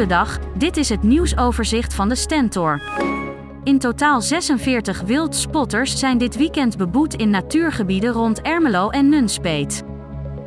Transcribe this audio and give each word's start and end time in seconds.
Goedendag, 0.00 0.38
dit 0.54 0.76
is 0.76 0.88
het 0.88 1.02
nieuwsoverzicht 1.02 1.94
van 1.94 2.08
de 2.08 2.14
Stentor. 2.14 2.82
In 3.64 3.78
totaal 3.78 4.20
46 4.20 5.00
wildspotters 5.00 5.98
zijn 5.98 6.18
dit 6.18 6.36
weekend 6.36 6.76
beboet 6.76 7.14
in 7.14 7.30
natuurgebieden 7.30 8.12
rond 8.12 8.40
Ermelo 8.40 8.90
en 8.90 9.08
Nunspeet. 9.08 9.82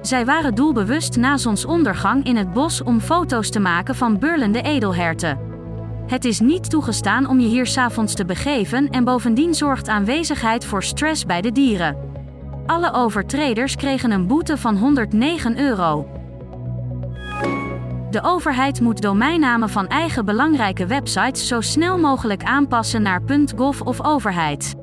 Zij 0.01 0.26
waren 0.26 0.55
doelbewust 0.55 1.17
na 1.17 1.37
zonsondergang 1.37 2.26
in 2.26 2.35
het 2.35 2.53
bos 2.53 2.83
om 2.83 2.99
foto's 2.99 3.49
te 3.49 3.60
maken 3.60 3.96
van 3.96 4.19
burlende 4.19 4.62
edelherten. 4.62 5.39
Het 6.08 6.26
is 6.26 6.40
niet 6.40 6.70
toegestaan 6.70 7.28
om 7.28 7.40
je 7.40 7.47
hier 7.47 7.65
s'avonds 7.65 8.13
te 8.13 8.26
begeven 8.26 8.90
en 8.90 9.04
bovendien 9.04 9.54
zorgt 9.54 9.88
aanwezigheid 9.88 10.65
voor 10.65 10.83
stress 10.83 11.26
bij 11.26 11.42
de 11.42 11.51
dieren. 11.51 11.97
Alle 12.65 12.94
overtreders 12.94 13.76
kregen 13.76 14.12
een 14.12 14.28
boete 14.28 14.58
van 14.58 14.78
109 14.78 15.60
euro. 15.60 16.23
De 18.13 18.23
overheid 18.23 18.81
moet 18.81 19.02
domeinnamen 19.02 19.70
van 19.70 19.88
eigen 19.88 20.26
belangrijke 20.26 20.85
websites 20.85 21.48
zo 21.48 21.62
snel 21.62 21.98
mogelijk 21.98 22.44
aanpassen 22.44 23.02
naar 23.02 23.21
.gov 23.55 23.81
of 23.81 24.05
overheid. 24.05 24.73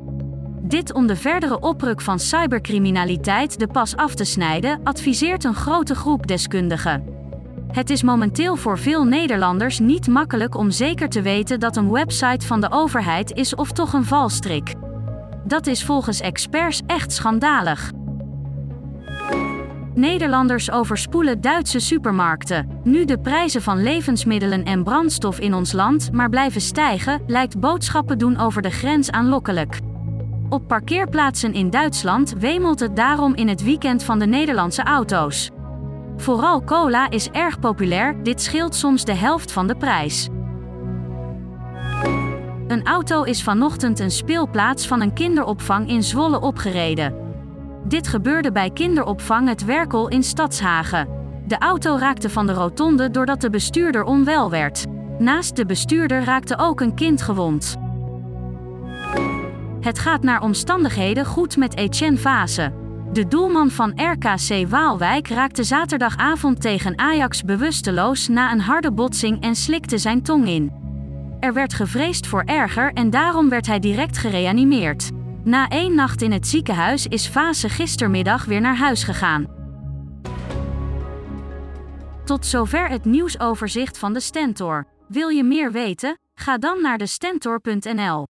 Dit 0.63 0.93
om 0.93 1.07
de 1.07 1.17
verdere 1.17 1.61
opruk 1.61 2.01
van 2.01 2.19
cybercriminaliteit 2.19 3.59
de 3.59 3.67
pas 3.67 3.97
af 3.97 4.15
te 4.15 4.25
snijden, 4.25 4.81
adviseert 4.85 5.45
een 5.45 5.55
grote 5.55 5.95
groep 5.95 6.27
deskundigen. 6.27 7.05
Het 7.73 7.91
is 7.91 8.03
momenteel 8.03 8.57
voor 8.57 8.79
veel 8.79 9.05
Nederlanders 9.05 9.79
niet 9.79 10.09
makkelijk 10.09 10.57
om 10.57 10.71
zeker 10.71 11.09
te 11.09 11.23
weten 11.23 11.61
dat 11.61 11.77
een 11.77 11.91
website 11.91 12.47
van 12.47 12.61
de 12.61 12.71
overheid 12.71 13.33
is 13.33 13.55
of 13.55 13.73
toch 13.73 13.93
een 13.93 14.05
valstrik. 14.05 14.75
Dat 15.45 15.67
is 15.67 15.85
volgens 15.85 16.21
experts 16.21 16.83
echt 16.87 17.13
schandalig. 17.13 17.91
Nederlanders 19.95 20.71
overspoelen 20.71 21.41
Duitse 21.41 21.81
supermarkten. 21.81 22.81
Nu 22.85 23.05
de 23.05 23.19
prijzen 23.19 23.63
van 23.63 23.83
levensmiddelen 23.83 24.65
en 24.65 24.85
brandstof 24.85 25.41
in 25.41 25.55
ons 25.55 25.73
land 25.73 26.13
maar 26.13 26.29
blijven 26.29 26.61
stijgen, 26.61 27.23
lijkt 27.27 27.61
boodschappen 27.61 28.19
doen 28.19 28.39
over 28.39 28.63
de 28.63 28.71
grens 28.71 29.11
aanlokkelijk. 29.11 29.79
Op 30.49 30.69
parkeerplaatsen 30.69 31.55
in 31.55 31.71
Duitsland 31.71 32.35
wemelt 32.39 32.81
het 32.81 32.97
daarom 32.97 33.35
in 33.35 33.49
het 33.49 33.63
weekend 33.63 34.03
van 34.03 34.19
de 34.19 34.27
Nederlandse 34.27 34.83
auto's. 34.83 35.51
Vooral 36.17 36.65
cola 36.65 37.11
is 37.11 37.29
erg 37.29 37.59
populair, 37.59 38.23
dit 38.23 38.43
scheelt 38.43 38.75
soms 38.75 39.05
de 39.05 39.15
helft 39.15 39.53
van 39.53 39.67
de 39.67 39.77
prijs. 39.77 40.29
Een 42.67 42.87
auto 42.87 43.23
is 43.23 43.43
vanochtend 43.43 43.99
een 44.01 44.11
speelplaats 44.11 44.87
van 44.87 45.01
een 45.01 45.13
kinderopvang 45.13 45.89
in 45.89 46.03
Zwolle 46.03 46.41
opgereden. 46.41 47.30
Dit 47.85 48.09
gebeurde 48.09 48.53
bij 48.53 48.71
kinderopvang 48.71 49.49
Het 49.49 49.65
Werkel 49.65 50.09
in 50.09 50.23
Stadshagen. 50.23 51.09
De 51.47 51.59
auto 51.59 51.97
raakte 51.97 52.31
van 52.31 52.47
de 52.47 52.53
rotonde 52.53 53.11
doordat 53.11 53.41
de 53.41 53.51
bestuurder 53.51 54.05
onwel 54.05 54.51
werd. 54.51 54.87
Naast 55.19 55.57
de 55.57 55.67
bestuurder 55.67 56.25
raakte 56.25 56.59
ook 56.59 56.81
een 56.81 56.95
kind 56.95 57.23
gewond. 57.23 57.77
Het 59.81 59.99
gaat 59.99 60.23
naar 60.23 60.43
omstandigheden 60.43 61.25
goed 61.25 61.57
met 61.57 61.77
Etienne 61.77 62.19
Vase. 62.19 62.73
De 63.13 63.29
doelman 63.29 63.71
van 63.71 63.93
RKC 63.97 64.69
Waalwijk 64.69 65.29
raakte 65.29 65.65
zaterdagavond 65.65 66.61
tegen 66.61 66.99
Ajax 66.99 67.43
bewusteloos 67.43 68.29
na 68.29 68.53
een 68.53 68.61
harde 68.61 68.93
botsing 68.93 69.43
en 69.43 69.55
slikte 69.55 69.99
zijn 69.99 70.23
tong 70.23 70.49
in. 70.49 70.73
Er 71.41 71.53
werd 71.53 71.75
gevreesd 71.75 72.27
voor 72.27 72.43
erger 72.43 72.93
en 72.93 73.11
daarom 73.11 73.49
werd 73.49 73.67
hij 73.67 73.79
direct 73.79 74.19
gereanimeerd. 74.19 75.11
Na 75.45 75.69
één 75.69 75.95
nacht 75.95 76.23
in 76.23 76.33
het 76.33 76.47
ziekenhuis 76.47 77.07
is 77.07 77.27
Fase 77.27 77.69
gistermiddag 77.69 78.45
weer 78.45 78.61
naar 78.61 78.77
huis 78.77 79.05
gegaan. 79.05 79.47
Tot 82.25 82.47
zover 82.47 82.89
het 82.89 83.05
nieuwsoverzicht 83.05 83.99
van 83.99 84.13
de 84.13 84.21
Stentor. 84.21 84.87
Wil 85.09 85.29
je 85.29 85.45
meer 85.45 85.73
weten? 85.73 86.19
Ga 86.35 86.59
dan 86.59 86.83
naar 86.83 86.99
de 86.99 87.07
Stentor.nl. 87.07 88.27